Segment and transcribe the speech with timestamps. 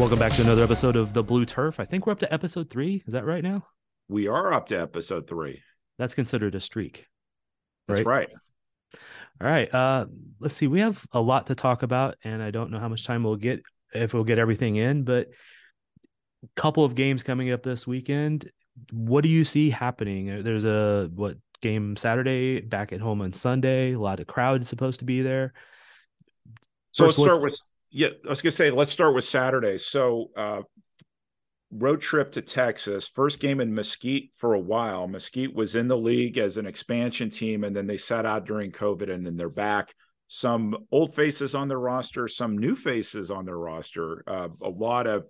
[0.00, 1.78] Welcome back to another episode of the Blue Turf.
[1.78, 3.02] I think we're up to episode three.
[3.06, 3.66] Is that right now?
[4.08, 5.60] We are up to episode three.
[5.98, 7.04] That's considered a streak.
[7.86, 8.30] That's right.
[8.94, 9.72] All right.
[9.74, 10.06] Uh,
[10.38, 10.68] let's see.
[10.68, 13.36] We have a lot to talk about, and I don't know how much time we'll
[13.36, 13.62] get
[13.92, 15.28] if we'll get everything in, but
[16.44, 18.50] a couple of games coming up this weekend.
[18.92, 20.42] What do you see happening?
[20.42, 23.92] There's a what game Saturday, back at home on Sunday.
[23.92, 25.52] A lot of crowd is supposed to be there.
[26.86, 29.78] So let's start with yeah, I was gonna say let's start with Saturday.
[29.78, 30.62] So uh,
[31.72, 35.06] road trip to Texas, first game in Mesquite for a while.
[35.08, 38.72] Mesquite was in the league as an expansion team, and then they sat out during
[38.72, 39.94] COVID, and then they're back.
[40.28, 44.22] Some old faces on their roster, some new faces on their roster.
[44.26, 45.28] Uh, a lot of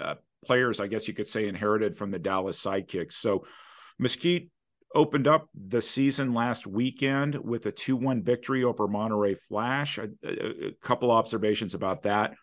[0.00, 0.14] uh,
[0.46, 3.12] players, I guess you could say, inherited from the Dallas Sidekicks.
[3.12, 3.44] So
[3.98, 4.50] Mesquite
[4.94, 9.98] opened up the season last weekend with a 2-1 victory over Monterrey Flash.
[9.98, 12.34] A, a, a, couple observations about that.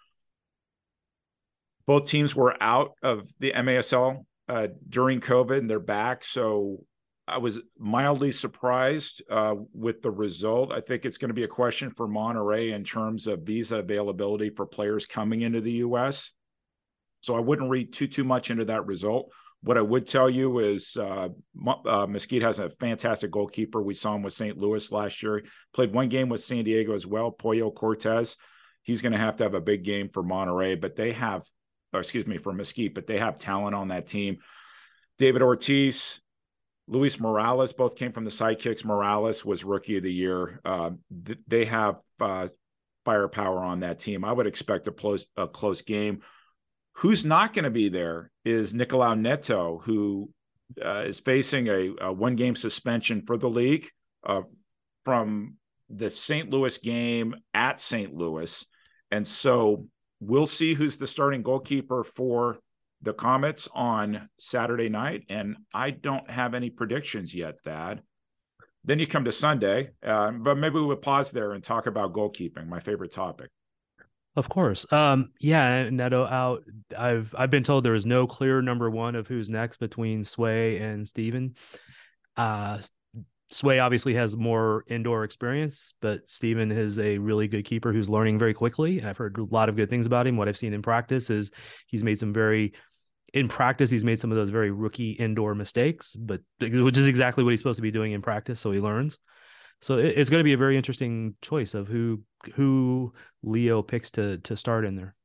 [1.85, 6.23] Both teams were out of the MASL uh, during COVID and they're back.
[6.23, 6.83] So
[7.27, 10.71] I was mildly surprised uh, with the result.
[10.71, 14.49] I think it's going to be a question for Monterrey in terms of visa availability
[14.49, 16.31] for players coming into the U.S.
[17.21, 19.33] So I wouldn't read too too much into that result.
[19.61, 21.29] What I would tell you is uh,
[21.85, 23.81] uh, Mesquite has a fantastic goalkeeper.
[23.81, 24.57] We saw him with St.
[24.57, 25.43] Louis last year.
[25.73, 27.31] Played one game with San Diego as well.
[27.31, 28.37] Pollo Cortez.
[28.83, 31.45] He's going to have to have a big game for Monterrey, but they have,
[31.91, 34.37] or excuse me, for Mesquite, but they have talent on that team.
[35.17, 36.21] David Ortiz,
[36.87, 38.85] Luis Morales both came from the sidekicks.
[38.85, 40.61] Morales was rookie of the year.
[40.63, 40.91] Uh,
[41.25, 42.47] th- they have uh,
[43.03, 44.23] firepower on that team.
[44.23, 46.21] I would expect a close a close game.
[46.97, 50.31] Who's not going to be there is Nicolau Neto, who
[50.83, 53.87] uh, is facing a, a, one game suspension for the league
[54.25, 54.41] uh,
[55.05, 55.57] from
[55.91, 56.49] the St.
[56.49, 58.15] Louis game at St.
[58.15, 58.65] Louis.
[59.11, 59.85] And so
[60.19, 62.57] we'll see who's the starting goalkeeper for
[63.03, 65.23] the Comets on Saturday night.
[65.29, 68.01] And I don't have any predictions yet, Thad.
[68.85, 72.67] Then you come to Sunday, uh, but maybe we'll pause there and talk about goalkeeping,
[72.67, 73.51] my favorite topic.
[74.37, 74.85] Of course.
[74.93, 76.63] Um, yeah, Neto out.
[76.95, 80.77] I've I've been told there is no clear number one of who's next between Sway
[80.77, 81.55] and Steven.
[82.37, 82.79] Uh
[83.49, 88.37] Sway obviously has more indoor experience, but Steven is a really good keeper who's learning
[88.37, 88.99] very quickly.
[88.99, 90.37] And I've heard a lot of good things about him.
[90.37, 91.49] What I've seen in practice is
[91.87, 92.73] he's made some very
[93.33, 97.43] in practice he's made some of those very rookie indoor mistakes, but which is exactly
[97.43, 99.17] what he's supposed to be doing in practice, so he learns.
[99.81, 102.21] So it's going to be a very interesting choice of who
[102.55, 105.15] who Leo picks to to start in there.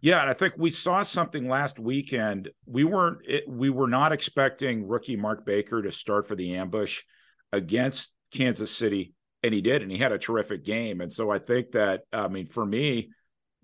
[0.00, 2.50] Yeah, and I think we saw something last weekend.
[2.66, 7.02] We weren't it, we were not expecting rookie Mark Baker to start for the ambush
[7.52, 11.00] against Kansas City, and he did, and he had a terrific game.
[11.00, 13.10] And so I think that I mean, for me,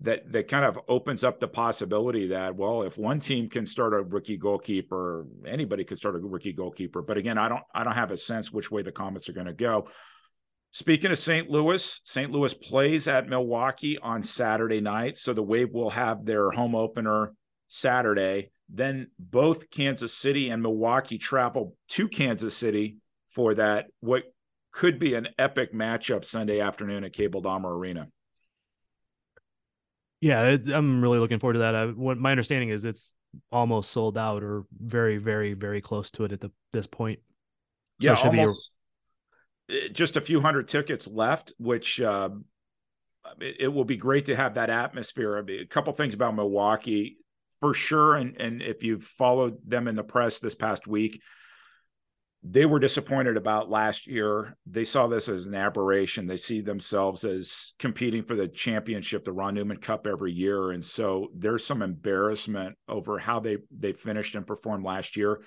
[0.01, 3.93] that that kind of opens up the possibility that well, if one team can start
[3.93, 7.01] a rookie goalkeeper, anybody could start a rookie goalkeeper.
[7.01, 9.47] But again, I don't I don't have a sense which way the Comets are going
[9.47, 9.87] to go.
[10.75, 11.49] Speaking of St.
[11.49, 12.29] Louis, St.
[12.29, 15.15] Louis plays at Milwaukee on Saturday night.
[15.15, 17.33] So the Wave will have their home opener
[17.69, 18.51] Saturday.
[18.67, 22.97] Then both Kansas City and Milwaukee travel to Kansas City
[23.29, 24.23] for that, what
[24.73, 28.09] could be an epic matchup Sunday afternoon at Cable Dahmer Arena.
[30.19, 31.73] Yeah, I'm really looking forward to that.
[31.73, 33.13] I, what my understanding is it's
[33.49, 37.19] almost sold out or very, very, very close to it at the, this point.
[38.01, 38.71] So yeah, almost.
[39.69, 42.29] Eh, just a few hundred tickets left, which uh,
[43.39, 45.37] it, it, will be great to have that atmosphere.
[45.37, 47.17] I mean, a couple things about Milwaukee
[47.61, 51.21] for sure, and and if you've followed them in the press this past week,
[52.43, 54.55] they were disappointed about last year.
[54.67, 56.27] They saw this as an aberration.
[56.27, 60.85] They see themselves as competing for the championship, the Ron Newman Cup every year, and
[60.85, 65.41] so there's some embarrassment over how they they finished and performed last year.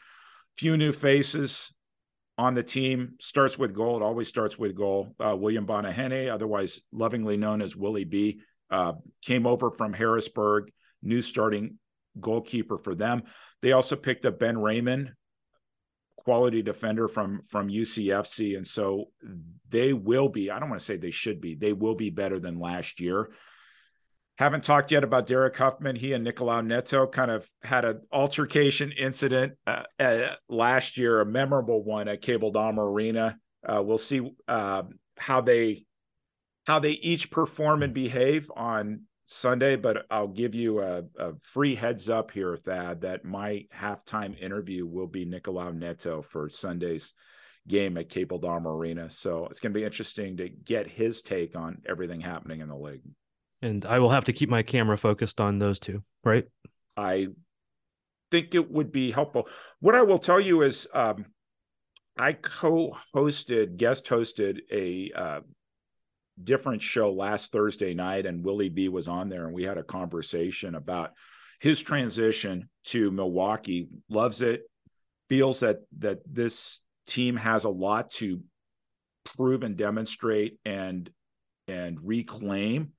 [0.56, 1.72] Few new faces
[2.38, 3.17] on the team.
[3.20, 3.96] Starts with goal.
[3.96, 5.14] It always starts with goal.
[5.19, 8.40] Uh, William Banahene, otherwise lovingly known as Willie B,
[8.70, 8.93] uh,
[9.23, 10.70] came over from Harrisburg,
[11.02, 11.79] new starting
[12.19, 13.25] goalkeeper for them.
[13.61, 15.12] They also picked up Ben Raymond,
[16.17, 19.06] quality defender from from UCFC, and so
[19.69, 20.50] they will be.
[20.50, 21.56] I don't want to say they should be.
[21.56, 23.31] They will be better than last year.
[24.38, 25.96] Haven't talked yet about Derek Huffman.
[25.96, 29.82] He and Nicolau Neto kind of had an altercation incident uh,
[30.49, 33.37] last year, a memorable one at Cable Dahmer Arena.
[33.67, 34.82] Uh, we'll see uh,
[35.19, 35.85] how they
[36.67, 41.75] how they each perform and behave on Sunday, but I'll give you a, a, free
[41.75, 47.12] heads up here, Thad, that my halftime interview will be Nicolau Neto for Sunday's
[47.67, 49.11] game at Cable Dahmer Arena.
[49.11, 52.76] So it's going to be interesting to get his take on everything happening in the
[52.76, 53.02] league.
[53.60, 56.46] And I will have to keep my camera focused on those two, right?
[56.96, 57.28] I
[58.31, 59.49] think it would be helpful.
[59.81, 61.26] What I will tell you is um,
[62.16, 65.40] I co hosted, guest hosted a uh,
[66.43, 69.82] different show last Thursday night, and Willie B was on there, and we had a
[69.82, 71.12] conversation about
[71.61, 73.88] his transition to Milwaukee.
[74.08, 74.62] Loves it,
[75.28, 78.43] feels that that this team has a lot to
[79.37, 81.11] prove and demonstrate and
[81.66, 82.93] and reclaim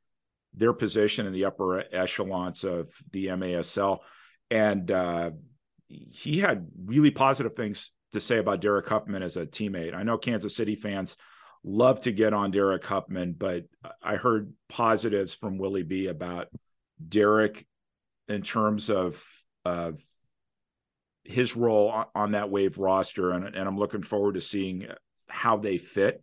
[0.53, 3.99] their position in the upper echelons of the MASL.
[4.51, 5.31] And uh,
[5.87, 9.93] he had really positive things to say about Derek Huffman as a teammate.
[9.93, 11.17] I know Kansas City fans
[11.63, 13.65] love to get on Derek Huffman, but
[14.01, 16.47] I heard positives from Willie B about
[17.07, 17.65] Derek
[18.27, 19.23] in terms of
[19.65, 20.01] of
[21.23, 24.87] his role on that wave roster, and, and I'm looking forward to seeing
[25.27, 26.21] how they fit.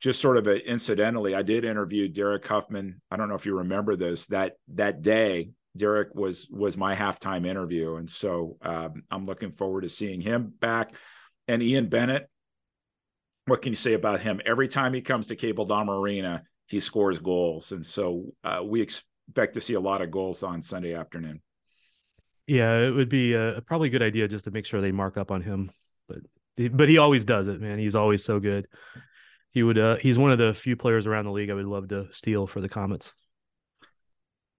[0.00, 3.00] Just sort of a, incidentally, I did interview Derek Huffman.
[3.10, 5.50] I don't know if you remember this that that day.
[5.76, 10.52] Derek was was my halftime interview, and so um, I'm looking forward to seeing him
[10.60, 10.92] back.
[11.46, 12.28] And Ian Bennett,
[13.46, 14.40] what can you say about him?
[14.44, 18.80] Every time he comes to Cable Dahmer Arena, he scores goals, and so uh, we
[18.80, 21.40] expect to see a lot of goals on Sunday afternoon.
[22.46, 25.16] Yeah, it would be a probably a good idea just to make sure they mark
[25.16, 25.70] up on him,
[26.08, 26.18] but
[26.72, 27.78] but he always does it, man.
[27.78, 28.66] He's always so good.
[29.50, 29.78] He would.
[29.78, 32.46] Uh, he's one of the few players around the league I would love to steal
[32.46, 33.14] for the Comets.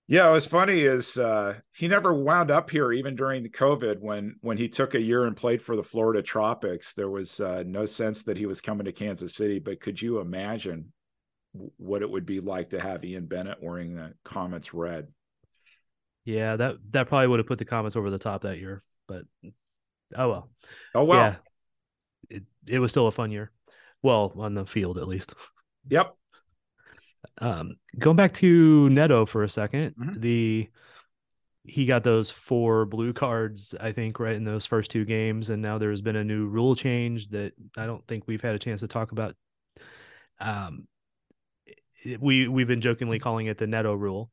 [0.08, 4.38] Yeah, what's funny is uh, he never wound up here even during the COVID when
[4.42, 6.96] when he took a year and played for the Florida Tropics.
[6.96, 9.60] There was uh, no sense that he was coming to Kansas City.
[9.60, 10.92] But could you imagine
[11.78, 15.10] what it would be like to have Ian Bennett wearing the Comets red?
[16.26, 18.82] Yeah, that that probably would have put the Comets over the top that year.
[19.08, 19.26] But
[20.16, 20.50] oh well.
[20.96, 21.20] Oh well.
[21.20, 21.36] Yeah,
[22.38, 23.52] it it was still a fun year.
[24.02, 25.34] Well, on the field at least.
[25.90, 26.14] Yep.
[27.40, 30.20] Um, going back to Neto for a 2nd mm-hmm.
[30.20, 30.70] the
[31.70, 35.62] he got those four blue cards, I think, right in those first two games, and
[35.62, 38.82] now there's been a new rule change that I don't think we've had a chance
[38.82, 39.36] to talk about.
[40.40, 40.88] Um,
[42.20, 44.32] we we've been jokingly calling it the Neto rule,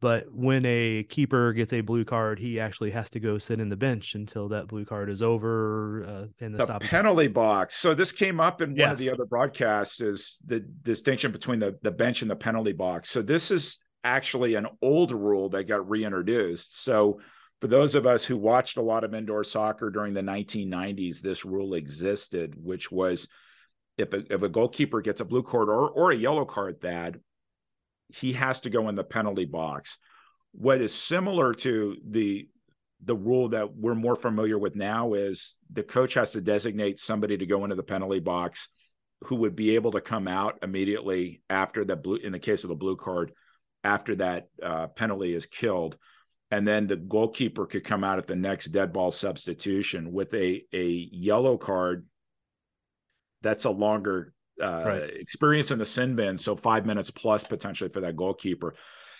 [0.00, 3.68] but when a keeper gets a blue card, he actually has to go sit in
[3.68, 7.74] the bench until that blue card is over uh, in the, the penalty box.
[7.76, 8.84] So this came up in yes.
[8.84, 12.72] one of the other broadcasts is the distinction between the, the bench and the penalty
[12.72, 13.10] box.
[13.10, 16.80] So this is actually an old rule that got reintroduced.
[16.82, 17.20] So
[17.60, 21.44] for those of us who watched a lot of indoor soccer during the 1990s, this
[21.44, 23.26] rule existed, which was
[23.96, 27.16] if a, if a goalkeeper gets a blue card or, or a yellow card, that
[28.08, 29.98] he has to go in the penalty box.
[30.52, 32.48] What is similar to the
[33.04, 37.38] the rule that we're more familiar with now is the coach has to designate somebody
[37.38, 38.68] to go into the penalty box
[39.24, 42.68] who would be able to come out immediately after the blue in the case of
[42.68, 43.32] the blue card
[43.84, 45.96] after that uh, penalty is killed
[46.50, 50.64] and then the goalkeeper could come out at the next dead ball substitution with a
[50.72, 52.06] a yellow card
[53.42, 55.10] that's a longer uh, right.
[55.14, 58.74] experience in the sin bin, so five minutes plus potentially for that goalkeeper.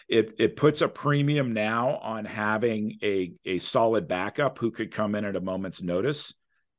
[0.09, 5.15] It it puts a premium now on having a a solid backup who could come
[5.15, 6.35] in at a moment's notice,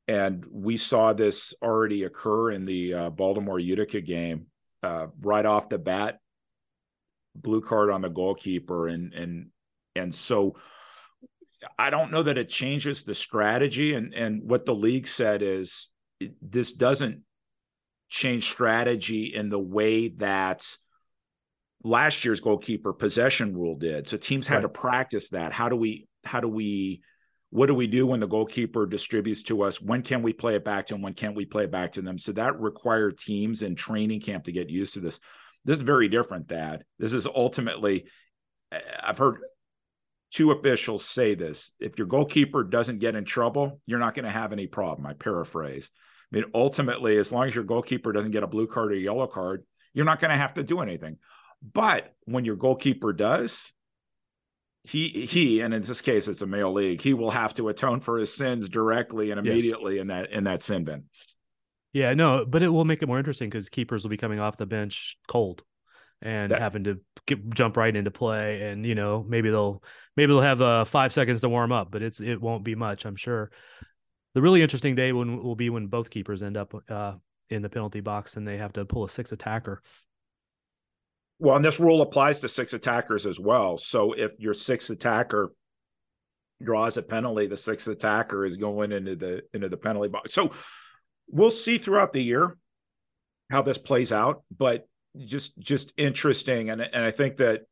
[0.08, 4.46] and we saw this already occur in the uh, Baltimore Utica game
[4.82, 6.18] uh, right off the bat.
[7.36, 9.46] Blue card on the goalkeeper, and and
[9.94, 10.56] and so
[11.78, 13.94] I don't know that it changes the strategy.
[13.94, 15.88] And and what the league said is
[16.42, 17.22] this doesn't
[18.10, 20.76] change strategy in the way that
[21.82, 24.08] last year's goalkeeper possession rule did.
[24.08, 24.62] So teams had right.
[24.62, 25.52] to practice that.
[25.52, 27.00] How do we how do we
[27.50, 29.80] what do we do when the goalkeeper distributes to us?
[29.80, 31.02] When can we play it back to them?
[31.02, 32.18] When can't we play it back to them?
[32.18, 35.18] So that required teams in training camp to get used to this.
[35.64, 38.06] This is very different, That This is ultimately,
[39.02, 39.40] I've heard
[40.30, 41.72] two officials say this.
[41.80, 45.06] If your goalkeeper doesn't get in trouble, you're not going to have any problem.
[45.06, 45.90] I paraphrase.
[46.32, 48.98] I mean, ultimately, as long as your goalkeeper doesn't get a blue card or a
[48.98, 51.18] yellow card, you're not going to have to do anything.
[51.62, 53.72] But when your goalkeeper does,
[54.84, 58.00] he he and in this case it's a male league he will have to atone
[58.00, 60.00] for his sins directly and immediately yes.
[60.00, 61.04] in that in that sin bin
[61.92, 64.56] yeah no but it will make it more interesting because keepers will be coming off
[64.56, 65.62] the bench cold
[66.22, 69.82] and that, having to get, jump right into play and you know maybe they'll
[70.16, 73.04] maybe they'll have uh, five seconds to warm up but it's it won't be much
[73.04, 73.50] i'm sure
[74.34, 77.14] the really interesting day when will be when both keepers end up uh,
[77.48, 79.82] in the penalty box and they have to pull a six attacker
[81.40, 83.78] well, and this rule applies to six attackers as well.
[83.78, 85.52] So if your sixth attacker
[86.62, 90.34] draws a penalty, the sixth attacker is going into the into the penalty box.
[90.34, 90.50] So
[91.28, 92.58] we'll see throughout the year
[93.50, 94.86] how this plays out, but
[95.18, 96.68] just just interesting.
[96.68, 97.62] And and I think that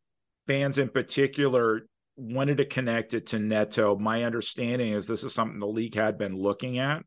[0.47, 1.87] fans in particular
[2.19, 3.97] wanted to connect it to Neto.
[3.97, 7.05] My understanding is this is something the league had been looking at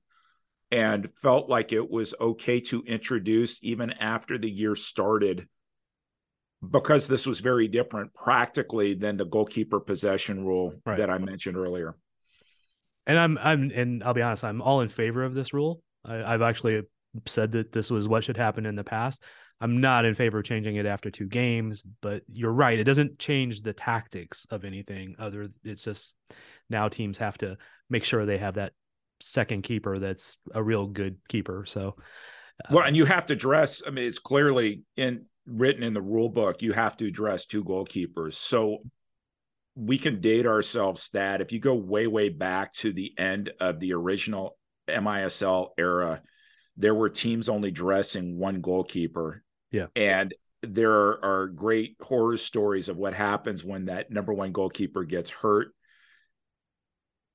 [0.72, 5.48] and felt like it was okay to introduce even after the year started
[6.68, 10.98] because this was very different practically than the goalkeeper possession rule right.
[10.98, 11.96] that I mentioned earlier.
[13.08, 15.82] And I'm I'm and I'll be honest, I'm all in favor of this rule.
[16.06, 16.84] I, I've actually
[17.26, 19.24] said that this was what should happen in the past.
[19.62, 22.80] I'm not in favor of changing it after two games, but you're right.
[22.80, 25.50] It doesn't change the tactics of anything other.
[25.64, 26.16] It's just
[26.70, 27.58] now teams have to
[27.90, 28.74] make sure they have that
[29.20, 31.64] second keeper that's a real good keeper.
[31.68, 31.96] So,
[32.66, 33.84] uh, well, and you have to dress.
[33.86, 37.64] I mean, it's clearly in written in the rule book, you have to address two
[37.64, 38.34] goalkeepers.
[38.34, 38.80] So
[39.76, 43.80] we can date ourselves that if you go way, way back to the end of
[43.80, 46.22] the original MISL era,
[46.78, 49.44] there were teams only dressing one goalkeeper.
[49.72, 49.88] Yeah.
[49.96, 55.30] And there are great horror stories of what happens when that number one goalkeeper gets
[55.30, 55.74] hurt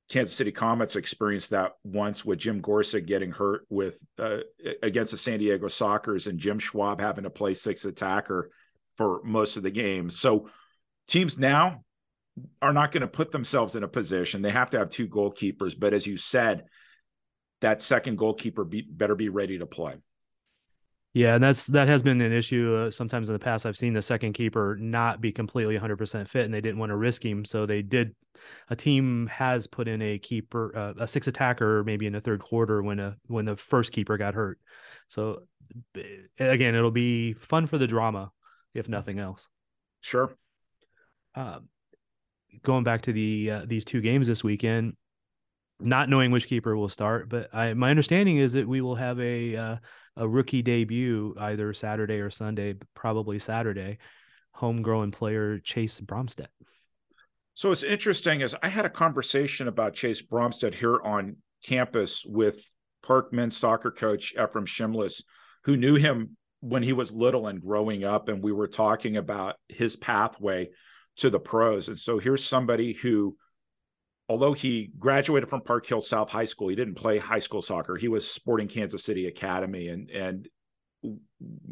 [0.08, 4.38] Kansas City Comets experienced that once with Jim Gorsek getting hurt with uh,
[4.82, 8.50] against the San Diego Sockers and Jim Schwab having to play six attacker
[8.96, 10.08] for most of the game.
[10.08, 10.48] So
[11.08, 11.82] teams now
[12.62, 14.42] are not going to put themselves in a position.
[14.42, 16.64] They have to have two goalkeepers, but as you said,
[17.60, 19.96] that second goalkeeper be, better be ready to play.
[21.16, 22.76] Yeah, and that's that has been an issue.
[22.76, 26.44] Uh, sometimes in the past, I've seen the second keeper not be completely 100% fit,
[26.44, 28.14] and they didn't want to risk him, so they did.
[28.68, 32.42] A team has put in a keeper, uh, a six attacker, maybe in the third
[32.42, 34.58] quarter when a when the first keeper got hurt.
[35.08, 35.44] So
[36.38, 38.30] again, it'll be fun for the drama,
[38.74, 39.48] if nothing else.
[40.02, 40.36] Sure.
[41.34, 41.60] Uh,
[42.62, 44.98] going back to the uh, these two games this weekend,
[45.80, 49.18] not knowing which keeper will start, but I, my understanding is that we will have
[49.18, 49.76] a uh,
[50.16, 53.98] a rookie debut either Saturday or Sunday, probably Saturday.
[54.56, 56.46] Homegrown player Chase Bromstead.
[57.54, 62.62] So it's interesting as I had a conversation about Chase Bromstead here on campus with
[63.02, 65.22] Park men's soccer coach Ephraim Shimless,
[65.64, 69.56] who knew him when he was little and growing up, and we were talking about
[69.68, 70.70] his pathway
[71.16, 71.88] to the pros.
[71.88, 73.36] And so here's somebody who
[74.28, 77.96] although he graduated from Park Hill South High School, he didn't play high school soccer.
[77.96, 80.48] He was sporting Kansas City Academy and and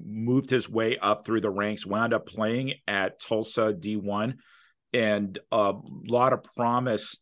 [0.06, 4.34] moved his way up through the ranks, wound up playing at Tulsa D1
[4.94, 5.72] and a
[6.06, 7.18] lot of promise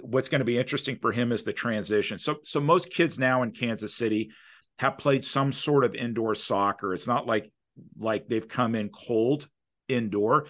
[0.00, 2.18] what's going to be interesting for him is the transition.
[2.18, 4.30] So so most kids now in Kansas City
[4.78, 6.94] have played some sort of indoor soccer.
[6.94, 7.50] It's not like
[7.98, 9.48] like they've come in cold
[9.88, 10.46] indoor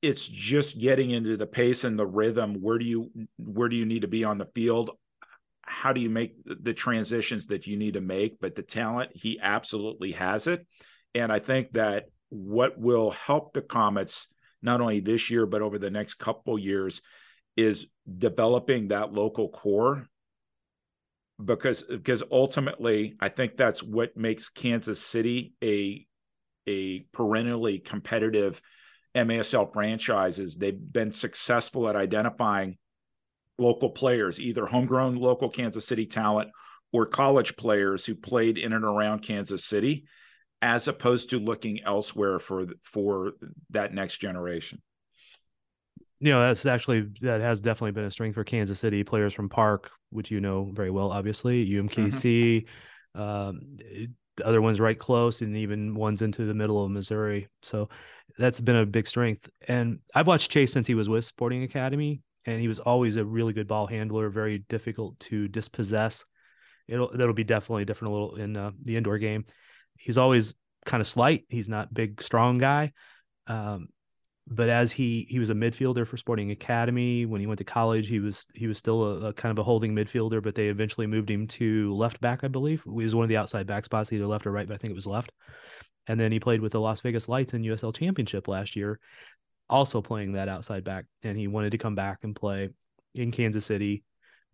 [0.00, 2.54] it's just getting into the pace and the rhythm.
[2.60, 4.90] Where do you where do you need to be on the field?
[5.62, 8.40] How do you make the transitions that you need to make?
[8.40, 10.66] But the talent he absolutely has it.
[11.14, 14.28] And i think that what will help the comets
[14.62, 17.00] not only this year but over the next couple years
[17.56, 17.86] is
[18.18, 20.06] developing that local core.
[21.44, 26.04] Because because ultimately i think that's what makes kansas city a
[26.68, 28.60] a perennially competitive
[29.26, 32.76] MASL franchises, they've been successful at identifying
[33.58, 36.50] local players, either homegrown local Kansas City talent
[36.92, 40.06] or college players who played in and around Kansas City,
[40.62, 43.32] as opposed to looking elsewhere for for
[43.70, 44.80] that next generation.
[46.20, 49.48] You know, that's actually that has definitely been a strength for Kansas City players from
[49.48, 52.64] Park, which you know very well, obviously UMKC.
[52.64, 53.20] Mm-hmm.
[53.20, 53.60] Um,
[54.38, 57.48] the other one's right close, and even one's into the middle of Missouri.
[57.62, 57.88] So
[58.38, 59.48] that's been a big strength.
[59.66, 63.24] And I've watched Chase since he was with Sporting Academy, and he was always a
[63.24, 66.24] really good ball handler, very difficult to dispossess.
[66.86, 69.44] It'll that'll be definitely different a little in uh, the indoor game.
[69.98, 70.54] He's always
[70.86, 71.44] kind of slight.
[71.48, 72.92] He's not big, strong guy.
[73.46, 73.88] Um,
[74.50, 78.08] but as he he was a midfielder for Sporting Academy when he went to college,
[78.08, 80.42] he was he was still a, a, kind of a holding midfielder.
[80.42, 82.82] But they eventually moved him to left back, I believe.
[82.84, 84.92] He was one of the outside back spots, either left or right, but I think
[84.92, 85.32] it was left.
[86.06, 88.98] And then he played with the Las Vegas Lights in USL Championship last year,
[89.68, 91.04] also playing that outside back.
[91.22, 92.70] And he wanted to come back and play
[93.14, 94.02] in Kansas City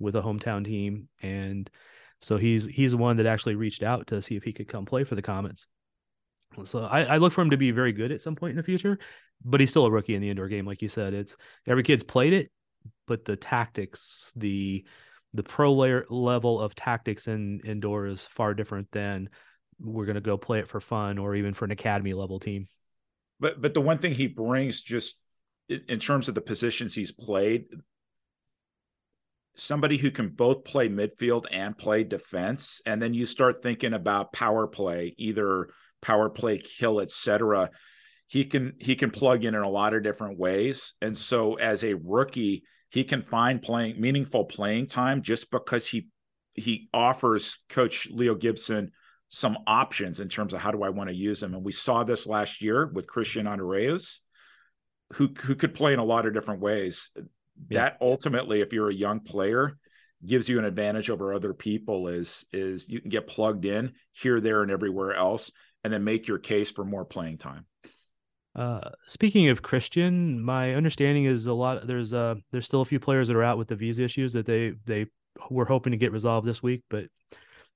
[0.00, 1.08] with a hometown team.
[1.22, 1.70] And
[2.20, 5.04] so he's he's one that actually reached out to see if he could come play
[5.04, 5.68] for the Comets.
[6.64, 8.62] So I, I, look for him to be very good at some point in the
[8.62, 8.98] future,
[9.44, 11.14] but he's still a rookie in the indoor game, like you said.
[11.14, 12.50] It's every kid's played it,
[13.06, 14.84] but the tactics, the
[15.32, 19.28] the pro layer level of tactics in indoor is far different than
[19.80, 22.68] we're going to go play it for fun or even for an academy level team.
[23.40, 25.18] But but the one thing he brings just
[25.68, 27.66] in terms of the positions he's played,
[29.56, 34.32] somebody who can both play midfield and play defense, and then you start thinking about
[34.32, 35.68] power play, either
[36.04, 37.70] power play kill, etc.
[38.26, 41.82] He can he can plug in in a lot of different ways, and so as
[41.82, 46.08] a rookie, he can find playing meaningful playing time just because he
[46.52, 48.92] he offers Coach Leo Gibson
[49.28, 51.54] some options in terms of how do I want to use him.
[51.54, 54.20] And we saw this last year with Christian Andreas,
[55.14, 57.10] who who could play in a lot of different ways.
[57.68, 57.82] Yeah.
[57.82, 59.78] That ultimately, if you're a young player,
[60.24, 64.40] gives you an advantage over other people is is you can get plugged in here,
[64.40, 65.50] there, and everywhere else
[65.84, 67.66] and then make your case for more playing time.
[68.56, 71.86] Uh, speaking of Christian, my understanding is a lot.
[71.86, 74.46] There's uh, there's still a few players that are out with the visa issues that
[74.46, 75.06] they they
[75.50, 76.82] were hoping to get resolved this week.
[76.88, 77.06] But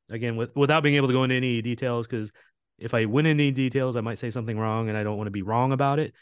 [0.09, 2.31] again, with without being able to go into any details, because
[2.79, 5.27] if I went into any details, I might say something wrong, and I don't want
[5.27, 6.15] to be wrong about it.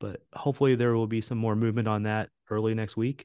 [0.00, 3.24] But hopefully, there will be some more movement on that early next week.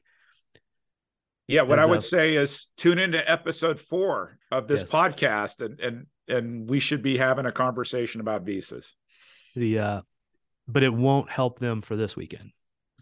[1.46, 4.90] Yeah, what As I would say is tune into episode four of this yes.
[4.90, 8.94] podcast and and and we should be having a conversation about visas.
[9.54, 10.00] The uh,
[10.68, 12.52] but it won't help them for this weekend.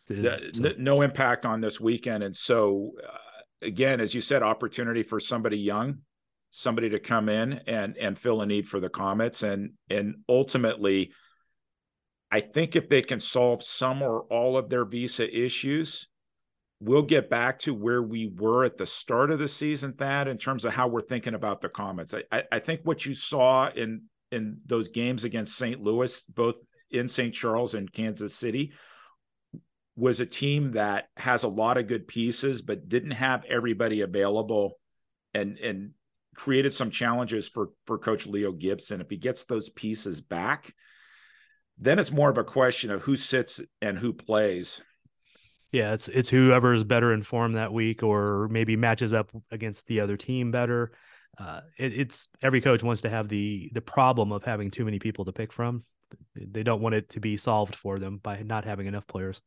[0.07, 0.73] The, so.
[0.79, 5.59] No impact on this weekend, and so uh, again, as you said, opportunity for somebody
[5.59, 5.99] young,
[6.51, 11.12] somebody to come in and and fill a need for the Comets, and and ultimately,
[12.31, 16.09] I think if they can solve some or all of their visa issues,
[16.81, 20.38] we'll get back to where we were at the start of the season, Thad, in
[20.38, 22.14] terms of how we're thinking about the Comets.
[22.31, 25.81] I, I think what you saw in in those games against St.
[25.81, 26.57] Louis, both
[26.91, 27.33] in St.
[27.33, 28.73] Charles and Kansas City,
[29.97, 34.79] was a team that has a lot of good pieces, but didn't have everybody available
[35.35, 35.91] and and
[36.37, 39.01] created some challenges for for coach Leo Gibson.
[39.01, 40.73] If he gets those pieces back,
[41.79, 44.81] then it's more of a question of who sits and who plays
[45.72, 50.16] yeah, it's it's whoever's better informed that week, or maybe matches up against the other
[50.16, 50.92] team better.
[51.38, 54.98] Uh, it, it's every coach wants to have the the problem of having too many
[54.98, 55.85] people to pick from.
[56.35, 59.40] They don't want it to be solved for them by not having enough players.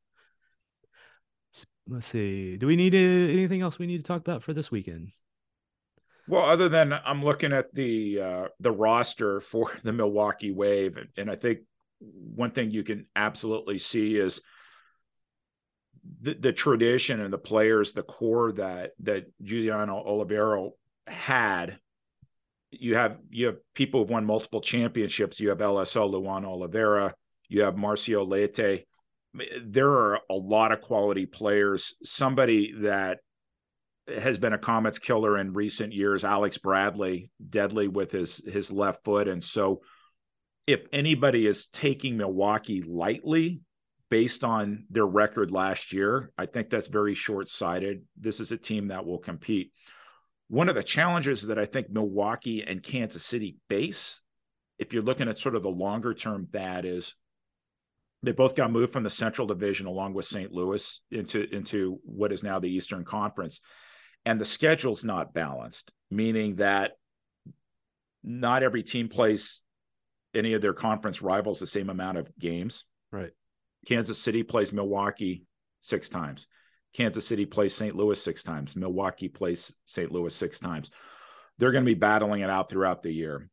[1.88, 2.58] Let's see.
[2.58, 5.12] Do we need anything else we need to talk about for this weekend?
[6.28, 11.10] Well, other than I'm looking at the uh, the roster for the Milwaukee Wave, and,
[11.18, 11.62] and I think
[12.00, 14.42] one thing you can absolutely see is
[16.22, 20.72] the, the tradition and the players, the core that that Giuliano Oliviero
[21.08, 21.80] had.
[22.72, 25.40] You have you have people who've won multiple championships.
[25.40, 27.14] You have LSO Luan Oliveira.
[27.50, 28.86] You have Marcio Leite.
[29.64, 31.96] There are a lot of quality players.
[32.04, 33.20] Somebody that
[34.08, 39.04] has been a Comets killer in recent years, Alex Bradley, deadly with his his left
[39.04, 39.28] foot.
[39.28, 39.82] And so,
[40.66, 43.62] if anybody is taking Milwaukee lightly,
[44.12, 46.32] based on their record last year.
[46.38, 48.04] I think that's very short sighted.
[48.20, 49.72] This is a team that will compete.
[50.50, 54.22] One of the challenges that I think Milwaukee and Kansas City face,
[54.78, 57.16] if you're looking at sort of the longer term, that is
[58.22, 60.52] they both got moved from the Central Division along with St.
[60.52, 63.62] Louis into into what is now the Eastern Conference,
[64.26, 66.92] and the schedule's not balanced, meaning that
[68.24, 69.64] not every team plays
[70.36, 72.84] any of their conference rivals the same amount of games.
[73.12, 73.32] Right.
[73.88, 75.46] Kansas City plays Milwaukee
[75.82, 76.48] six times.
[76.94, 77.96] Kansas City plays St.
[77.96, 78.76] Louis six times.
[78.76, 80.12] Milwaukee plays St.
[80.12, 80.92] Louis six times.
[81.58, 83.50] They're going to be battling it out throughout the year.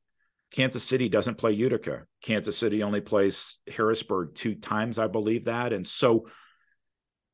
[0.51, 2.05] Kansas City doesn't play Utica.
[2.23, 5.73] Kansas City only plays Harrisburg two times, I believe that.
[5.73, 6.27] And so,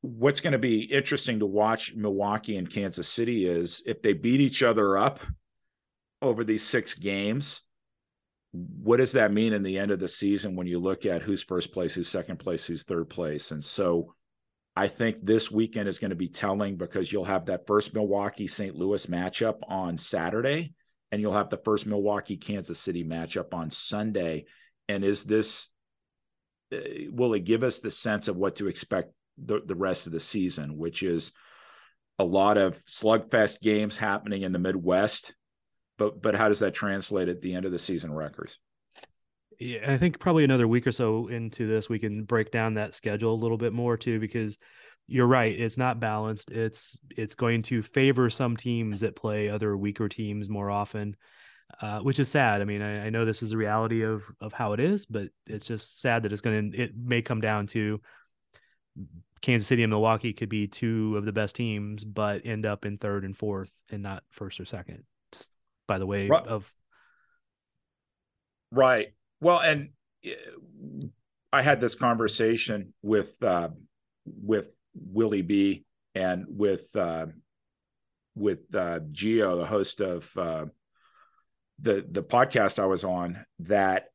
[0.01, 4.41] what's going to be interesting to watch Milwaukee and Kansas City is if they beat
[4.41, 5.21] each other up
[6.21, 7.61] over these six games,
[8.55, 11.43] what does that mean in the end of the season when you look at who's
[11.43, 13.51] first place, who's second place, who's third place?
[13.51, 14.13] And so
[14.75, 18.47] I think this weekend is going to be telling because you'll have that first Milwaukee
[18.47, 18.75] St.
[18.75, 20.73] Louis matchup on Saturday,
[21.11, 24.45] and you'll have the first Milwaukee Kansas City matchup on Sunday.
[24.89, 25.69] And is this,
[26.73, 26.77] uh,
[27.11, 30.19] will it give us the sense of what to expect the, the rest of the
[30.19, 31.31] season, which is
[32.19, 35.33] a lot of slugfest games happening in the Midwest?
[35.97, 38.59] But, but how does that translate at the end of the season records?
[39.59, 42.93] Yeah, I think probably another week or so into this, we can break down that
[42.93, 44.57] schedule a little bit more too, because
[45.07, 46.51] you're right, it's not balanced.
[46.51, 51.15] It's it's going to favor some teams that play other weaker teams more often,
[51.81, 52.61] uh, which is sad.
[52.61, 55.29] I mean, I, I, know this is the reality of of how it is, but
[55.47, 56.77] it's just sad that it's going to.
[56.77, 58.01] It may come down to
[59.41, 62.97] Kansas City and Milwaukee could be two of the best teams, but end up in
[62.97, 65.03] third and fourth, and not first or second.
[65.87, 66.47] By the way right.
[66.47, 66.71] of
[68.71, 69.07] right
[69.41, 69.89] well, and
[70.23, 70.33] eh,
[71.53, 73.69] I had this conversation with uh,
[74.25, 77.27] with Willie B and with uh,
[78.35, 80.65] with uh, Geo, the host of uh,
[81.79, 84.07] the the podcast I was on, that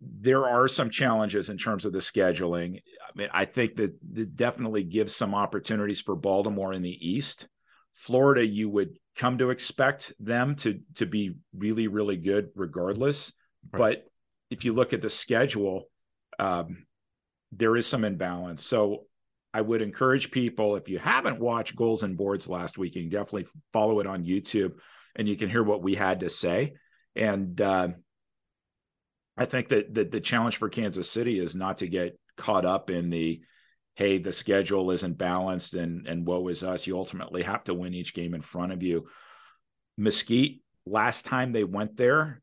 [0.00, 2.80] there are some challenges in terms of the scheduling.
[3.02, 7.48] I mean, I think that it definitely gives some opportunities for Baltimore in the East.
[7.94, 13.32] Florida, you would come to expect them to to be really really good regardless.
[13.72, 13.78] Right.
[13.78, 14.06] but
[14.50, 15.84] if you look at the schedule
[16.38, 16.86] um,
[17.52, 18.64] there is some imbalance.
[18.64, 19.06] So
[19.52, 23.10] i would encourage people if you haven't watched goals and boards last week you can
[23.10, 24.72] definitely follow it on youtube
[25.14, 26.74] and you can hear what we had to say.
[27.14, 27.88] And uh,
[29.36, 32.90] i think that, that the challenge for kansas city is not to get caught up
[32.90, 33.42] in the
[33.94, 36.86] hey, the schedule isn't balanced and and woe is us.
[36.86, 39.06] You ultimately have to win each game in front of you.
[39.96, 42.42] Mesquite, last time they went there,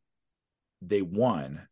[0.82, 1.68] they won.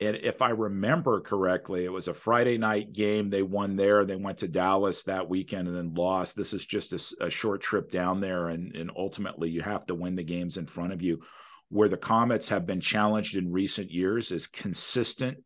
[0.00, 3.30] And if I remember correctly, it was a Friday night game.
[3.30, 4.04] They won there.
[4.04, 6.36] They went to Dallas that weekend and then lost.
[6.36, 8.48] This is just a, a short trip down there.
[8.48, 11.22] And, and ultimately, you have to win the games in front of you.
[11.70, 15.38] Where the Comets have been challenged in recent years is consistent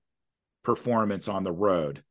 [0.64, 2.02] performance on the road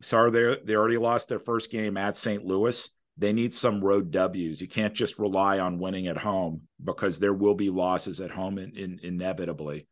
[0.00, 2.44] sorry they they already lost their first game at St.
[2.44, 2.88] Louis.
[3.16, 4.60] They need some road W's.
[4.60, 8.58] You can't just rely on winning at home because there will be losses at home
[8.58, 9.88] in, in, inevitably.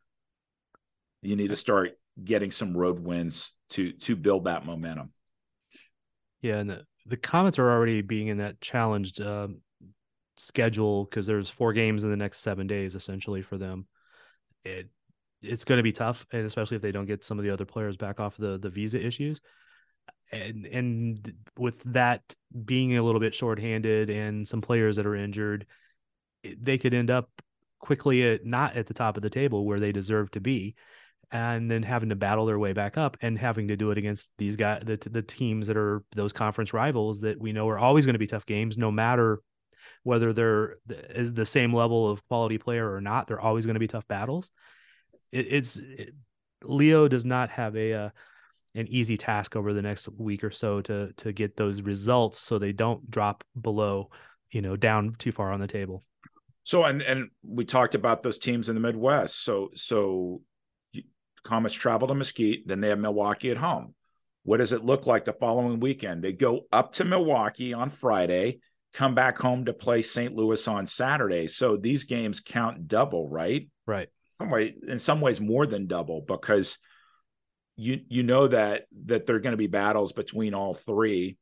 [1.22, 5.12] You need to start getting some road wins to to build that momentum.
[6.40, 9.48] Yeah, and the, the Comets are already being in that challenged uh,
[10.36, 13.86] schedule because there's four games in the next seven days essentially for them.
[14.64, 14.88] It
[15.42, 17.64] it's going to be tough, and especially if they don't get some of the other
[17.64, 19.40] players back off the the visa issues
[20.32, 22.22] and and with that
[22.64, 25.66] being a little bit shorthanded and some players that are injured,
[26.42, 27.30] they could end up
[27.78, 30.74] quickly at not at the top of the table where they deserve to be,
[31.30, 34.30] and then having to battle their way back up and having to do it against
[34.38, 38.06] these guys, the the teams that are those conference rivals that we know are always
[38.06, 39.40] going to be tough games, no matter
[40.02, 43.26] whether they're is the same level of quality player or not.
[43.26, 44.50] They're always going to be tough battles.
[45.32, 46.14] It, it's it,
[46.62, 48.10] Leo does not have a uh,
[48.76, 52.58] an easy task over the next week or so to to get those results so
[52.58, 54.10] they don't drop below
[54.50, 56.04] you know down too far on the table.
[56.62, 59.42] So and and we talked about those teams in the midwest.
[59.42, 60.42] So so
[61.44, 63.94] comets travel to mesquite then they have milwaukee at home.
[64.42, 66.22] What does it look like the following weekend?
[66.22, 68.58] They go up to milwaukee on friday
[68.92, 71.46] come back home to play st louis on saturday.
[71.46, 73.68] So these games count double right?
[73.86, 74.08] Right.
[74.38, 76.78] Some way in some ways more than double because
[77.76, 81.36] you you know that that there are going to be battles between all three.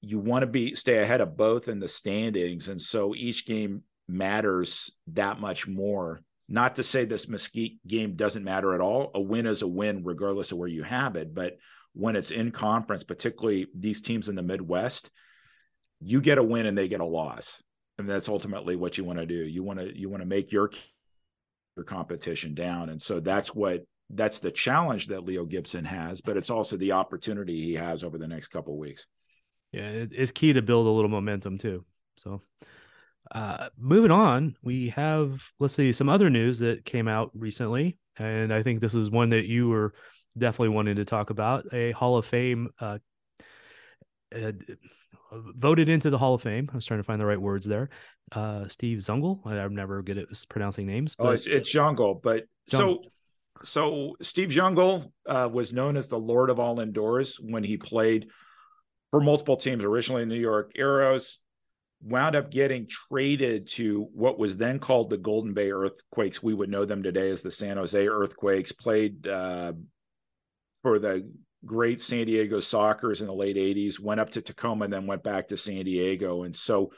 [0.00, 3.82] You want to be stay ahead of both in the standings and so each game
[4.08, 6.20] matters that much more.
[6.48, 9.12] Not to say this mesquite game doesn't matter at all.
[9.14, 11.58] A win is a win regardless of where you have it but
[11.92, 15.10] when it's in conference particularly these teams in the midwest
[16.00, 17.62] you get a win and they get a loss.
[17.98, 19.34] And that's ultimately what you want to do.
[19.34, 20.70] You want to you want to make your
[21.76, 22.88] your competition down.
[22.88, 26.92] And so that's what that's the challenge that Leo Gibson has, but it's also the
[26.92, 29.06] opportunity he has over the next couple weeks.
[29.72, 31.84] Yeah, it's key to build a little momentum too.
[32.16, 32.42] So,
[33.30, 38.52] uh, moving on, we have let's see some other news that came out recently, and
[38.52, 39.94] I think this is one that you were
[40.36, 41.72] definitely wanting to talk about.
[41.72, 42.98] A Hall of Fame uh,
[44.34, 44.52] uh,
[45.32, 46.68] voted into the Hall of Fame.
[46.72, 47.90] I was trying to find the right words there.
[48.32, 49.46] Uh, Steve Zungul.
[49.46, 51.14] I'm never good at pronouncing names.
[51.18, 53.04] Oh, but, oh, it's, it's Zungul, but Zungul.
[53.04, 53.04] so
[53.62, 58.28] so Steve Zungul uh, was known as the Lord of All Indoors when he played
[59.10, 61.38] for multiple teams, originally New York Arrows,
[62.02, 66.42] wound up getting traded to what was then called the Golden Bay Earthquakes.
[66.42, 68.72] We would know them today as the San Jose Earthquakes.
[68.72, 69.72] Played uh,
[70.82, 71.30] for the
[71.64, 75.22] great San Diego Sockers in the late 80s, went up to Tacoma, and then went
[75.22, 76.44] back to San Diego.
[76.44, 76.92] And so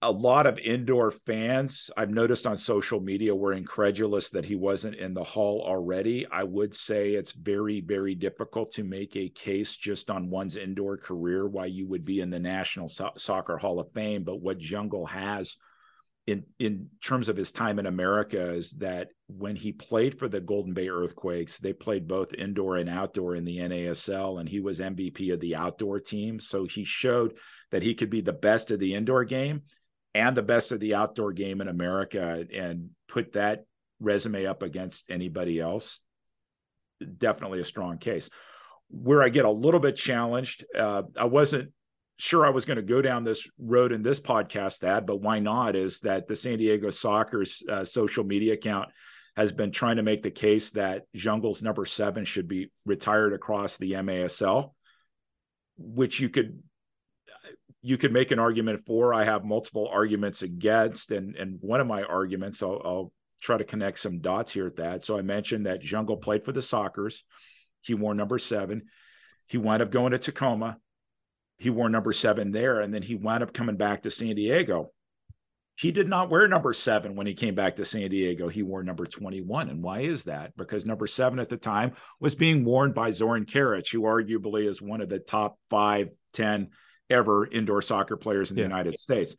[0.00, 4.94] a lot of indoor fans I've noticed on social media were incredulous that he wasn't
[4.94, 6.24] in the hall already.
[6.30, 10.98] I would say it's very, very difficult to make a case just on one's indoor
[10.98, 14.22] career why you would be in the National so- Soccer Hall of Fame.
[14.22, 15.56] But what Zungul has
[16.28, 20.40] in in terms of his time in America is that when he played for the
[20.40, 24.78] Golden Bay Earthquakes, they played both indoor and outdoor in the NASL, and he was
[24.78, 26.38] MVP of the outdoor team.
[26.38, 27.36] So he showed
[27.72, 29.62] that he could be the best of the indoor game
[30.14, 33.64] and the best of the outdoor game in America and put that
[34.00, 36.00] resume up against anybody else,
[37.18, 38.30] definitely a strong case.
[38.90, 41.72] Where I get a little bit challenged, uh, I wasn't
[42.18, 45.38] sure I was going to go down this road in this podcast, that, but why
[45.38, 45.76] not?
[45.76, 48.88] Is that the San Diego Sockers' uh, social media account
[49.36, 53.76] has been trying to make the case that Zungul's number seven should be retired across
[53.76, 54.72] the MASL,
[55.76, 56.60] which you could
[57.82, 59.14] you could make an argument for.
[59.14, 63.64] I have multiple arguments against, and and one of my arguments, I'll, I'll try to
[63.64, 65.02] connect some dots here at that.
[65.02, 67.22] So I mentioned that Zungul played for the Sockers.
[67.80, 68.82] He wore number seven.
[69.46, 70.78] He wound up going to Tacoma.
[71.58, 74.92] He wore number seven there, and then he wound up coming back to San Diego.
[75.76, 78.48] He did not wear number seven when he came back to San Diego.
[78.48, 79.68] He wore number 21.
[79.68, 80.56] And why is that?
[80.56, 84.82] Because number seven at the time was being worn by Zoran Karic, who arguably is
[84.82, 86.70] one of the top five, 10
[87.10, 89.36] ever indoor Sockers players in the United States.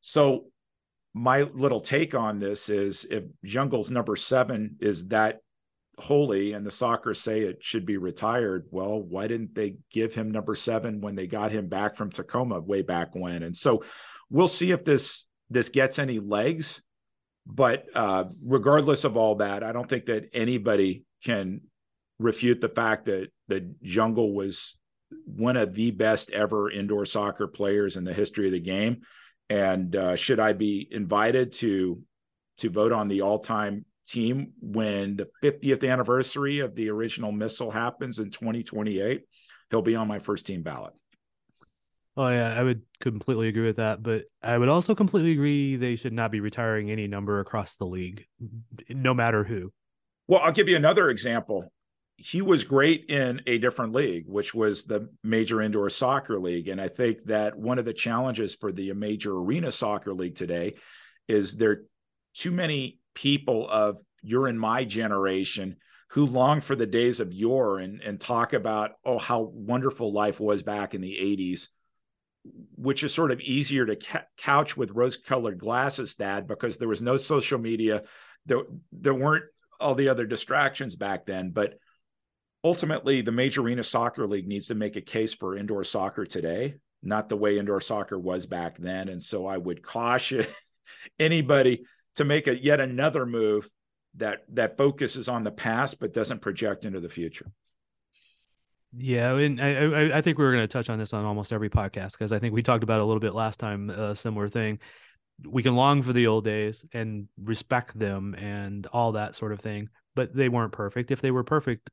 [0.00, 0.46] So
[1.14, 5.40] my little take on this is if Zungul's number seven is that
[5.98, 10.30] holy and the soccer say it should be retired, well, why didn't they give him
[10.30, 13.42] number seven when they got him back from Tacoma way back when?
[13.42, 13.82] And so
[14.30, 16.82] we'll see if this this gets any legs.
[17.46, 21.62] But uh, regardless of all that, I don't think that anybody can
[22.18, 24.77] refute the fact that the Zungul was
[25.24, 29.02] one of the best ever indoor soccer players in the history of the game.
[29.50, 32.02] And uh, should I be invited to
[32.58, 37.72] to vote on the all time team when the 50th anniversary of the original MISL
[37.72, 39.22] happens in 2028,
[39.70, 40.92] he'll be on my first team ballot.
[42.16, 45.94] Oh yeah, I would completely agree with that, but I would also completely agree they
[45.94, 48.26] should not be retiring any number across the league,
[48.88, 49.72] no matter who.
[50.26, 51.72] Well, I'll give you another example
[52.20, 56.66] he was great in a different league, which was the major indoor soccer league.
[56.66, 60.74] And I think that one of the challenges for the major arena soccer league today
[61.28, 61.84] is there are
[62.34, 65.76] too many people of you're in my generation
[66.08, 70.40] who long for the days of yore and, and talk about, oh, how wonderful life
[70.40, 71.68] was back in the 80s,
[72.74, 76.88] which is sort of easier to ca- couch with rose colored glasses, Thad, because there
[76.88, 78.02] was no social media.
[78.46, 79.44] There, there weren't
[79.78, 81.50] all the other distractions back then.
[81.50, 81.78] But
[82.64, 86.74] ultimately the major arena soccer league needs to make a case for indoor soccer today
[87.02, 90.44] not the way indoor soccer was back then and so i would caution
[91.18, 91.84] anybody
[92.16, 93.68] to make a yet another move
[94.16, 97.46] that that focuses on the past but doesn't project into the future
[98.96, 101.68] yeah, and I, I think we are going to touch on this on almost every
[101.68, 104.78] podcast because I think we talked about a little bit last time a similar thing.
[105.46, 109.60] We can long for the old days and respect them and all that sort of
[109.60, 111.10] thing, but they weren't perfect.
[111.10, 111.90] If they were perfect,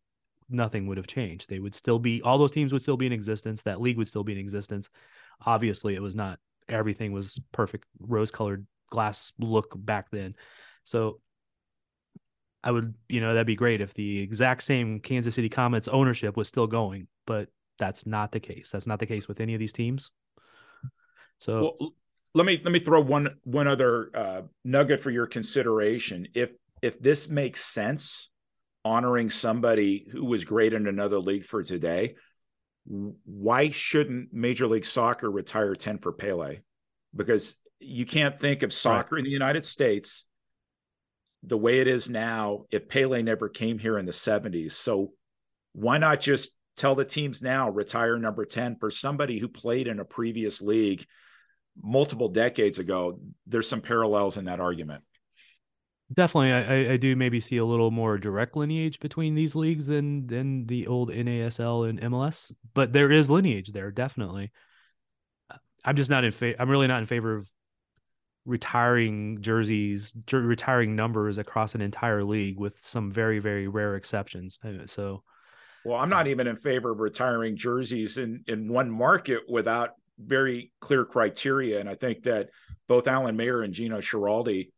[0.49, 1.49] nothing would have changed.
[1.49, 3.63] They would still be all those teams would still be in existence.
[3.63, 4.89] That league would still be in existence.
[5.45, 10.35] Obviously, it was not everything was perfect rose colored glass look back then.
[10.83, 11.19] So
[12.63, 16.35] I would, you know, that'd be great if the exact same Kansas City Comets ownership
[16.35, 18.71] was still going, but that's not the case.
[18.71, 20.09] That's not the case with any of these teams.
[21.39, 21.93] So well,
[22.33, 26.27] let me let me throw one one other uh, nugget for your consideration.
[26.33, 28.29] If if this makes sense,
[28.85, 32.15] honoring somebody who was great in another league for today,
[32.85, 36.59] why shouldn't Major League Soccer retire 10 for Pele?
[37.15, 39.19] Because you can't think of soccer right.
[39.19, 40.25] in the United States
[41.43, 44.71] the way it is now if Pele never came here in the 70s.
[44.71, 45.13] So
[45.73, 49.99] why not just tell the teams now retire number 10 for somebody who played in
[49.99, 51.05] a previous league
[51.81, 53.19] multiple decades ago?
[53.45, 55.03] There's some parallels in that argument.
[56.15, 60.27] Definitely, I, I do maybe see a little more direct lineage between these leagues than
[60.27, 64.51] than the old NASL and MLS, but there is lineage there definitely.
[65.83, 66.55] I'm just not in favor.
[66.59, 67.49] I'm really not in favor of
[68.45, 74.57] retiring jerseys, jer- retiring numbers across an entire league, with some very very rare exceptions.
[74.63, 75.21] Uh, so,
[75.83, 80.71] well, I'm not even in favor of retiring jerseys in in one market without very
[80.79, 82.51] clear criteria, and I think that
[82.87, 84.69] both Alan Mayer and Gino Schiraldi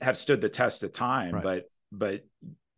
[0.00, 1.34] have stood the test of time.
[1.34, 1.42] Right.
[1.42, 2.24] But but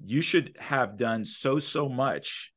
[0.05, 2.53] you should have done so so much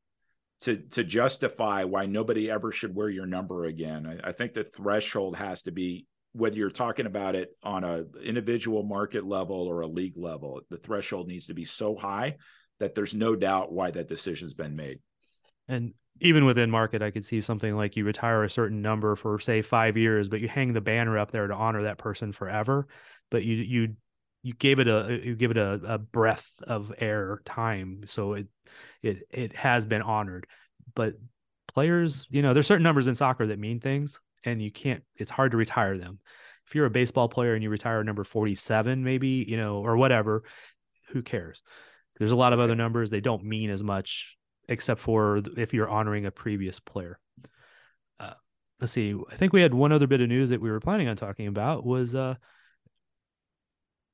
[0.62, 4.06] to to justify why nobody ever should wear your number again.
[4.06, 8.04] I, I think the threshold has to be whether you're talking about it on a
[8.24, 12.36] individual market level or a league level, the threshold needs to be so high
[12.80, 15.00] that there's no doubt why that decision's been made.
[15.68, 19.40] And even within market, I could see something like you retire a certain number for
[19.40, 22.88] say five years, but you hang the banner up there to honor that person forever.
[23.32, 23.96] But you you
[24.42, 28.48] you gave it a you give it a, a breath of air time, so it
[29.02, 30.48] it it has been honored.
[30.96, 31.16] But
[31.68, 35.04] players, you know, there's certain numbers in soccer that mean things, and you can't.
[35.16, 36.20] It's hard to retire them.
[36.68, 40.44] If you're a baseball player and you retire number 47, maybe you know, or whatever,
[41.10, 41.62] who cares?
[42.18, 45.90] There's a lot of other numbers they don't mean as much except for if you're
[45.90, 47.20] honoring a previous player.
[48.20, 48.34] Uh,
[48.80, 49.16] let's see.
[49.32, 51.48] I think we had one other bit of news that we were planning on talking
[51.48, 52.36] about was uh,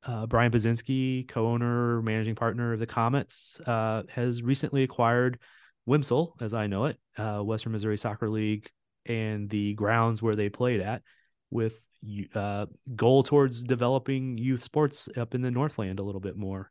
[0.05, 5.39] uh, Brian Budzinski, co-owner, managing partner of the Comets, uh, has recently acquired
[5.87, 8.69] Wimsel, as I know it, uh, Western Missouri Soccer League,
[9.05, 11.01] and the grounds where they played at,
[11.49, 11.75] with
[12.35, 16.69] uh, goal towards developing youth sports up in the Northland a little bit more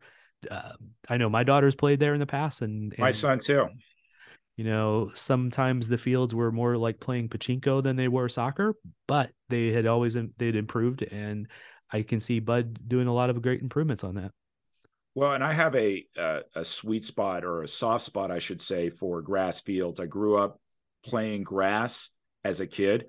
[0.50, 0.72] uh,
[1.08, 3.68] I know my daughters played there in the past, and, and my son too.
[4.56, 8.74] You know, sometimes the fields were more like playing pachinko than they were soccer,
[9.08, 11.48] but they had always they'd improved, and
[11.94, 14.32] I can see Bud doing a lot of great improvements on that.
[15.14, 18.60] Well, and I have a, a, a sweet spot or a soft spot, I should
[18.60, 20.00] say, for grass fields.
[20.00, 20.58] I grew up
[21.04, 22.10] playing grass
[22.42, 23.06] as a kid.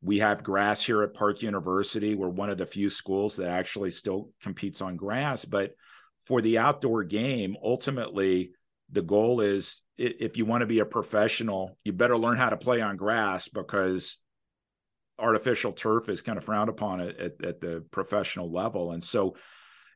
[0.00, 2.14] We have grass here at Park University.
[2.14, 5.72] We're one of the few schools that actually still competes on grass, but
[6.22, 8.52] for the outdoor game, ultimately,
[8.92, 12.56] the goal is if you want to be a professional, you better learn how to
[12.56, 14.18] play on grass because
[15.20, 18.92] artificial turf is kind of frowned upon at, at, at the professional level.
[18.92, 19.36] And so,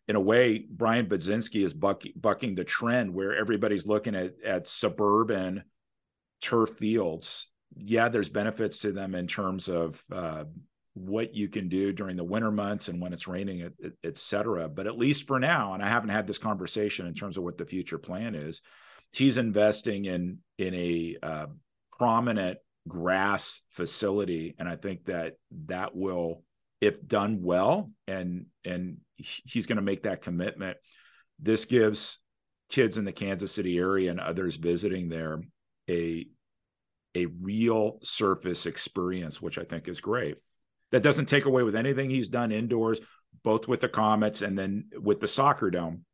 [0.07, 4.69] in a way, Brian Budzinski is buck, bucking the trend where everybody's looking at, at
[4.69, 5.65] suburban
[6.43, 7.49] turf fields.
[7.77, 10.45] Yeah, there's benefits to them in terms of uh,
[10.93, 14.69] what you can do during the winter months and when it's raining, et, et, cetera.
[14.69, 17.59] But at least for now, and I haven't had this conversation in terms of what
[17.59, 18.61] the future plan is,
[19.13, 21.47] he's investing in in a uh,
[21.97, 25.35] prominent grass facility, and I think that
[25.67, 26.43] that will,
[26.81, 30.77] if done well, and and he's going to make that commitment.
[31.41, 32.19] This gives
[32.69, 35.41] kids in the Kansas City area and others visiting there
[35.89, 36.27] a
[37.17, 40.37] a real surface experience, which I think is great.
[40.91, 43.01] That doesn't take away with anything he's done indoors,
[43.43, 46.05] both with the comets and then with the soccer dome.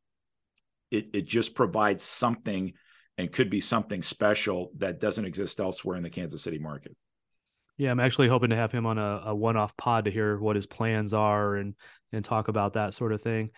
[0.90, 2.74] It it just provides something
[3.20, 6.96] and could be something special that doesn't exist elsewhere in the Kansas City market.
[7.76, 10.56] Yeah, I'm actually hoping to have him on a, a one-off pod to hear what
[10.56, 11.74] his plans are and
[12.12, 13.50] and talk about that sort of thing.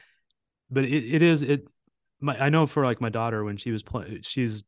[0.70, 1.68] But it, it is it.
[2.20, 4.62] My, I know for like my daughter when she was playing, she's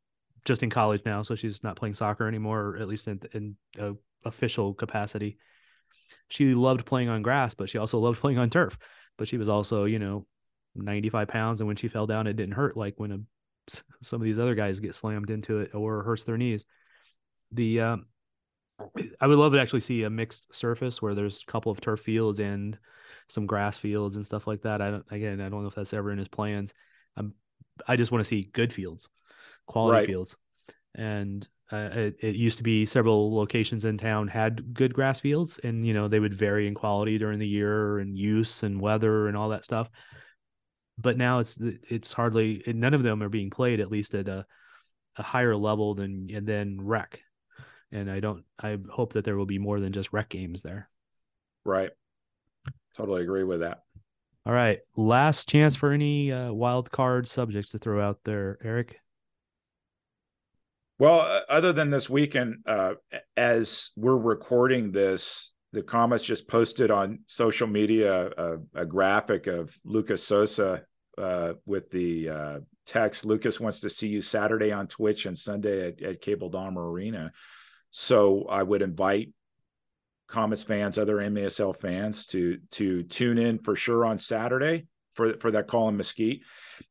[0.44, 3.57] just in college now, so she's not playing soccer anymore, or at least in, in
[3.78, 3.92] a
[4.24, 5.38] official capacity
[6.28, 8.78] she loved playing on grass, but she also loved playing on turf.
[9.16, 10.26] But she was also, you know,
[10.74, 11.61] 95 pounds.
[11.61, 13.18] And when she fell down, it didn't hurt like when a,
[14.03, 16.66] some of these other guys get slammed into it or hurts their knees.
[17.53, 18.07] The, um,
[19.20, 22.00] I would love to actually see a mixed surface where there's a couple of turf
[22.00, 22.79] fields and
[23.29, 24.83] some grass fields and stuff like that.
[24.83, 26.74] I don't, again, I don't know if that's ever in his plans.
[27.16, 27.35] I'm,
[27.87, 29.09] I just want to see good fields,
[29.66, 30.07] quality right.
[30.07, 30.37] fields.
[30.94, 35.59] And uh, it, it, used to be several locations in town had good grass fields,
[35.64, 39.29] and you know they would vary in quality during the year and use and weather
[39.29, 39.88] and all that stuff.
[40.96, 44.46] But now it's it's hardly none of them are being played at least at a,
[45.16, 47.20] a higher level than and then rec.
[47.90, 48.44] And I don't.
[48.61, 50.88] I hope that there will be more than just rec games there.
[51.64, 51.90] Right.
[52.96, 53.83] Totally agree with that.
[54.46, 54.80] All right.
[54.96, 59.00] Last chance for any uh, wild card subjects to throw out there, Erik.
[60.98, 62.94] Well, other than this weekend, uh,
[63.37, 69.76] as we're recording this, the Comets just posted on social media a, a graphic of
[69.84, 70.82] Lucas Sosa
[71.18, 75.88] uh, with the uh, text Lucas wants to see you Saturday on Twitch and Sunday
[75.88, 77.32] at, at Cable Dahmer Arena.
[77.90, 79.32] So I would invite
[80.26, 85.51] Comets fans, other MASL fans to to tune in for sure on Saturday for for
[85.51, 86.42] that call in Mesquite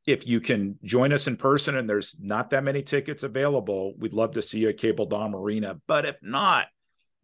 [0.06, 4.14] if you can join us in person and there's not that many tickets available, we'd
[4.14, 5.80] love to see you at Cable Dahmer Arena.
[5.88, 6.68] But if not,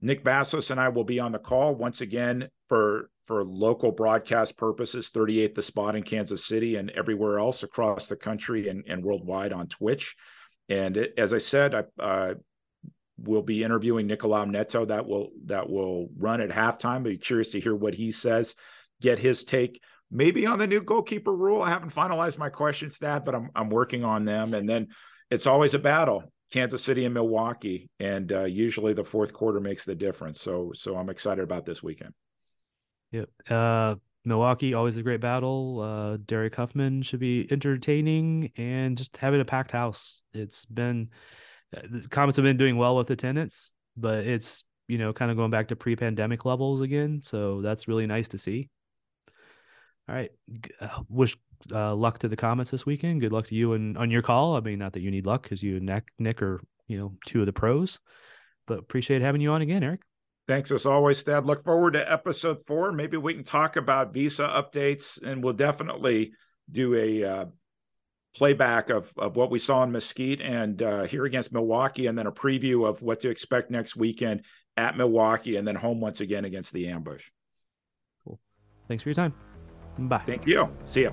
[0.01, 4.57] Nick Bassos and I will be on the call once again for for local broadcast
[4.57, 9.03] purposes, 38 the spot in Kansas City and everywhere else across the country and, and
[9.03, 10.15] worldwide on Twitch.
[10.67, 12.33] And it, as I said, I, uh,
[13.19, 14.85] we'll be interviewing Nicolau Neto.
[14.85, 17.03] That will that will run at halftime.
[17.03, 18.55] Be curious to hear what he says,
[19.01, 19.81] get his take.
[20.11, 21.61] Maybe on the new goalkeeper rule.
[21.61, 24.53] I haven't finalized my questions that, but I'm I'm working on them.
[24.53, 24.87] And then
[25.29, 26.31] it's always a battle.
[26.51, 30.41] Kansas City and Milwaukee, and uh, usually the fourth quarter makes the difference.
[30.41, 32.13] So so I'm excited about this weekend.
[33.11, 33.29] Yep.
[33.49, 33.95] Uh,
[34.25, 35.81] Milwaukee, always a great battle.
[35.81, 40.21] Uh, Derek Huffman should be entertaining and just having a packed house.
[40.33, 41.09] It's been
[41.75, 45.37] uh, the Comets have been doing well with attendance, but it's you know kind of
[45.37, 47.21] going back to pre-pandemic levels again.
[47.21, 48.69] So that's really nice to see.
[50.09, 50.31] All right,
[50.81, 51.37] uh, wish
[51.71, 53.21] uh, luck to the Comets this weekend.
[53.21, 54.55] Good luck to you and on your call.
[54.55, 57.13] I mean, not that you need luck because you and Nick, Nick are you know
[57.27, 57.99] two of the pros,
[58.65, 60.01] but appreciate having you on again, Erik.
[60.47, 61.45] Thanks as always, Thad.
[61.45, 62.91] Look forward to episode four.
[62.91, 66.31] Maybe we can talk about visa updates, and we'll definitely
[66.71, 67.45] do a uh,
[68.35, 72.25] playback of, of what we saw in Mesquite and uh, here against Milwaukee, and then
[72.25, 74.43] a preview of what to expect next weekend
[74.75, 77.29] at Milwaukee, and then home once again against the ambush.
[78.23, 78.39] Cool.
[78.87, 79.48] Thanks for your time.
[80.07, 80.21] Bye.
[80.25, 80.69] Thank you.
[80.85, 81.11] See you.